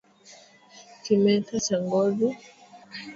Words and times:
Kimeta 1.03 1.55
cha 1.65 1.77
ngozi 1.83 2.27